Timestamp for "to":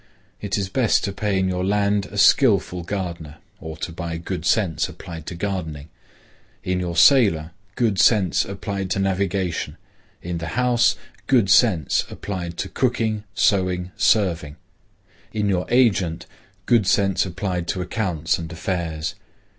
1.03-1.13, 3.77-3.91, 5.27-5.35, 8.89-8.99, 12.57-12.67, 17.67-17.81